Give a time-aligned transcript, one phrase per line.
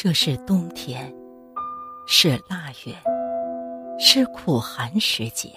[0.00, 1.12] 这是冬天，
[2.06, 2.94] 是腊月，
[3.98, 5.50] 是苦寒时节。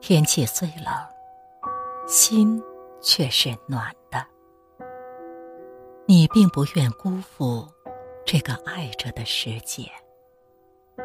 [0.00, 0.94] 天气虽冷，
[2.06, 2.62] 心
[3.00, 4.24] 却是暖的。
[6.06, 7.66] 你并不愿辜负
[8.24, 9.90] 这个爱着的世界，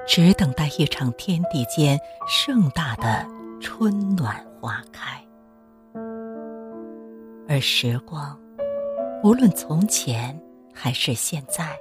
[0.06, 3.26] 只等待一场天地间盛大的
[3.60, 5.20] 春暖花开。
[7.50, 8.40] 而时光，
[9.24, 10.40] 无论从前
[10.74, 11.78] 还是现在，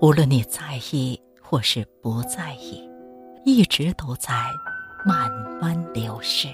[0.00, 2.88] 无论你在意或是不在意，
[3.44, 4.32] 一直都在
[5.06, 6.48] 慢慢流逝。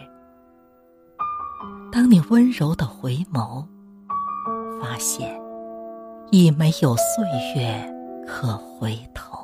[1.91, 3.65] 当你温柔的回眸，
[4.81, 5.41] 发现
[6.31, 7.25] 已没有岁
[7.57, 7.95] 月
[8.27, 9.35] 可回头。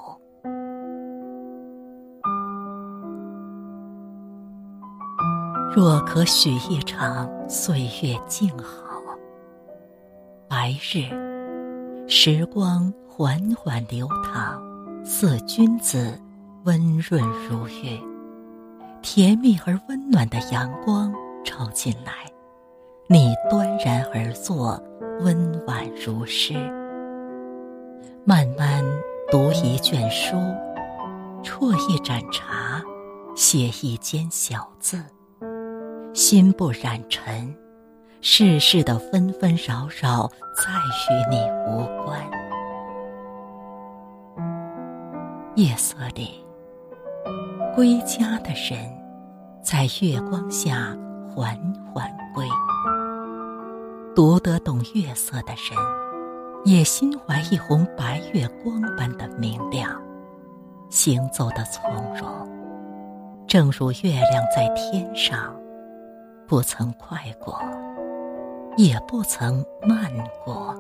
[5.75, 9.01] 若可许一场岁月静好，
[10.47, 11.09] 白日，
[12.15, 14.63] 时光缓缓流淌，
[15.03, 16.21] 似君子，
[16.65, 17.99] 温润如玉。
[19.01, 21.11] 甜蜜而温暖的阳光
[21.43, 22.31] 照进来，
[23.09, 24.79] 你端然而坐，
[25.21, 26.53] 温婉如诗。
[28.27, 28.85] 慢慢
[29.31, 30.37] 读一卷书，
[31.43, 32.83] 啜一盏茶，
[33.35, 35.03] 写一间小字。
[36.13, 37.57] 心不染尘，
[38.25, 40.71] 世事的纷纷扰扰再
[41.11, 42.21] 与你无关。
[45.57, 46.41] 夜色里，
[47.75, 48.89] 归家的人，
[49.61, 50.97] 在月光下
[51.35, 51.57] 缓
[51.93, 52.47] 缓归。
[54.15, 55.77] 读得懂月色的人，
[56.65, 60.01] 也心怀一泓白月光般的明亮，
[60.91, 62.29] 行走的从容，
[63.49, 65.53] 正如月亮在天上。
[66.47, 67.59] 不曾快过，
[68.77, 70.11] 也不曾慢
[70.45, 70.75] 过。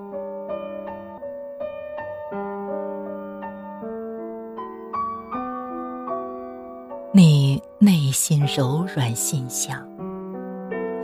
[7.15, 9.79] 你内心柔软心香，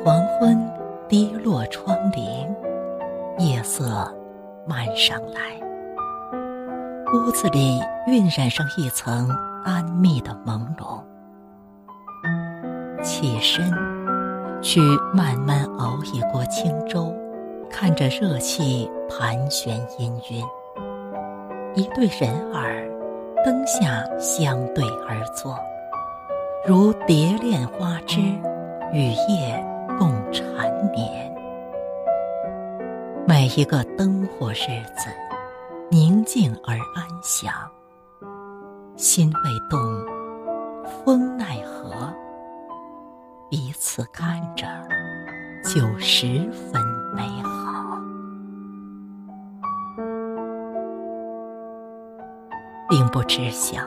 [0.03, 0.59] 黄昏
[1.07, 2.49] 滴落窗棂，
[3.39, 4.11] 夜色
[4.67, 5.61] 漫上来，
[7.13, 9.29] 屋子里晕染上一层
[9.65, 11.05] 安谧的朦胧。
[13.03, 13.98] 起身。
[14.61, 14.81] 去
[15.15, 17.15] 慢慢熬一锅清粥，
[17.71, 20.45] 看着热气盘旋氤氲。
[21.75, 22.89] 一对人儿，
[23.45, 25.57] 灯下相对而坐，
[26.67, 28.21] 如蝶恋花枝，
[28.93, 29.65] 与夜
[29.99, 31.33] 共缠绵。
[33.27, 35.09] 每一个灯火日子，
[35.91, 37.53] 宁静而安详。
[38.97, 39.79] 心未动，
[41.05, 42.13] 风奈何？
[43.51, 44.67] 彼此看着，
[45.65, 46.83] 就十分
[47.17, 47.99] 美好，
[52.91, 53.81] 并不知晓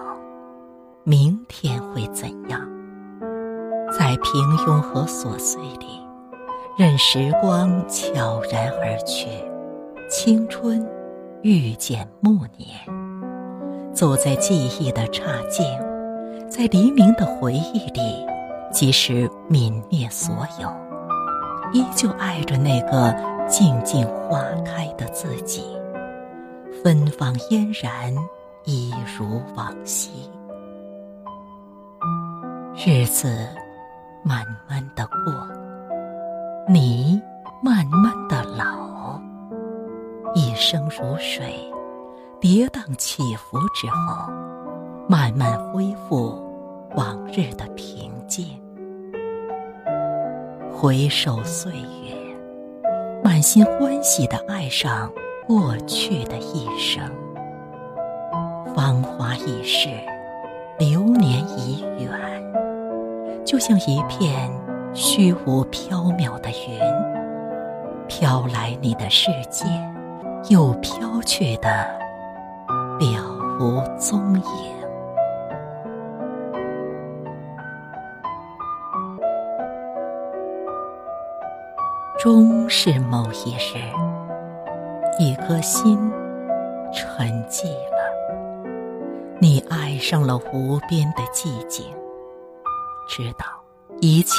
[1.04, 2.60] 明天会怎样。
[3.92, 6.08] 在平庸和琐碎里，
[6.76, 9.28] 任时光悄然而去，
[10.10, 10.84] 青春
[11.44, 12.80] 遇见暮年。
[13.94, 15.64] 走在记忆的岔径，
[16.50, 18.11] 在黎明的回忆里。
[18.72, 20.70] 即使泯灭所有，
[21.74, 23.14] 依旧爱着那个
[23.48, 25.64] 静静花开的自己。
[26.84, 28.16] 芬芳嫣然，
[28.64, 30.10] 一如往昔。
[32.76, 33.48] 日子
[34.24, 35.48] 慢慢的过，
[36.68, 37.22] 你
[37.62, 39.20] 慢慢的老。
[40.34, 41.54] 一生如水，
[42.40, 44.32] 跌宕起伏之后，
[45.08, 46.42] 慢慢恢复
[46.96, 47.68] 往日的
[50.82, 52.12] 回首岁月，
[53.24, 55.14] 满心欢喜的爱上
[55.46, 57.04] 过去的一生。
[58.74, 59.90] 芳华易逝，
[60.80, 62.10] 流年已远，
[63.46, 64.52] 就像一片
[64.92, 66.80] 虚无缥缈的云，
[68.08, 69.68] 飘来你的世界，
[70.50, 71.70] 又飘去的
[73.00, 73.24] 了
[73.60, 74.81] 无踪影。
[82.24, 83.82] 终是某一日，
[85.18, 85.98] 一颗心
[86.94, 88.68] 沉寂了。
[89.40, 91.84] 你爱上了无边的寂静，
[93.10, 93.46] 知道
[94.02, 94.38] 一切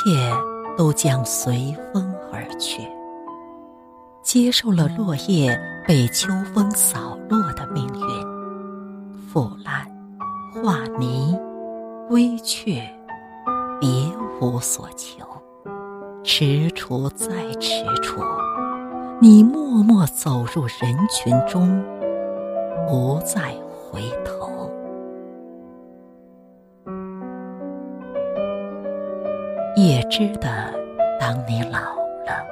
[0.78, 2.88] 都将随风而去。
[4.22, 9.84] 接受了落叶被秋风扫落的命运，腐烂、
[10.54, 11.36] 化泥、
[12.08, 12.80] 归去，
[13.80, 13.88] 别
[14.40, 15.21] 无所求。
[16.24, 17.26] 踟蹰再
[17.58, 18.24] 踟蹰，
[19.20, 21.82] 你默默走入人群中，
[22.86, 24.70] 不再回头。
[29.74, 30.48] 也知得，
[31.18, 31.80] 当你老
[32.24, 32.46] 了，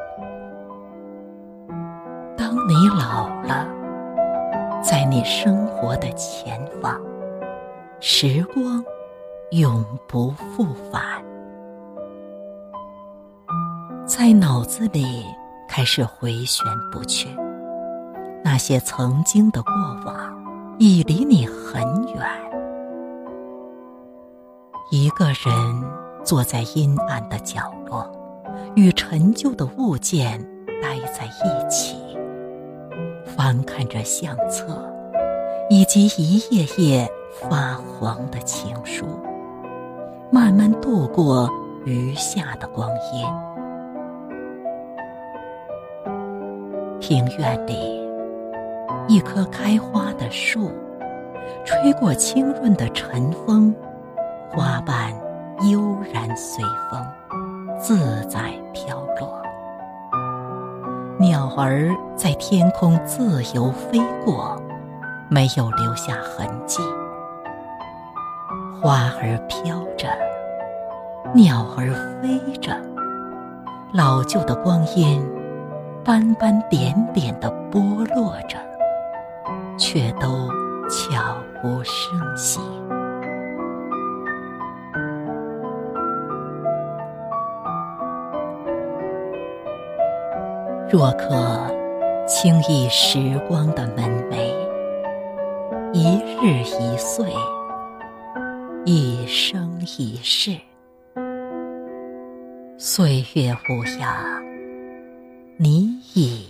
[2.37, 3.69] 当你老了，
[4.83, 7.01] 在你生活的前方，
[8.01, 8.85] 时光
[9.53, 11.20] 永不复返，
[14.23, 15.25] 在脑子里
[15.67, 16.63] 开始回旋
[16.93, 17.27] 不去。
[18.45, 19.73] 那些曾经的过
[20.05, 20.15] 往，
[20.79, 21.83] 已离你很
[22.13, 22.23] 远。
[24.91, 25.35] 一个人。
[26.23, 28.07] 坐在阴暗的角落，
[28.77, 30.39] 与陈旧的物件
[30.83, 31.97] 待在一起，
[33.25, 34.87] 翻看着相册，
[35.71, 37.11] 以及一页页
[37.49, 39.07] 发黄的情书，
[40.31, 41.51] 慢慢度过
[41.87, 43.50] 余下的光阴。
[47.11, 48.09] 庭院里，
[49.09, 50.71] 一棵开花的树，
[51.65, 53.75] 吹过清润的晨风，
[54.49, 55.13] 花瓣。
[55.69, 57.05] 悠然随风，
[57.79, 59.43] 自在飘落。
[61.19, 64.57] 鸟儿在天空自由飞过，
[65.29, 66.81] 没有留下痕迹。
[68.81, 70.09] 花儿飘着，
[71.35, 71.91] 鸟儿
[72.23, 72.73] 飞着，
[73.93, 75.21] 老旧的光阴，
[76.11, 78.59] 斑斑点点的剥落着，
[79.79, 80.49] 却都
[80.89, 82.59] 悄无声息。
[90.91, 91.73] 若可
[92.27, 94.35] 轻易时光的门楣，
[95.93, 97.33] 一日一岁，
[98.85, 100.57] 一生一世，
[102.77, 104.41] 岁月无涯，
[105.63, 106.50] 你已